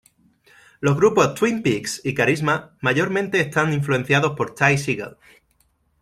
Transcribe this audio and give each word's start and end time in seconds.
Los 0.79 0.95
grupos 0.97 1.35
Twin 1.35 1.61
Peaks 1.61 2.01
y 2.03 2.15
Carisma 2.15 2.75
mayormente 2.81 3.39
estan 3.39 3.71
influenciados 3.71 4.35
por 4.35 4.55
Ty 4.55 4.79
Segall. 4.79 5.19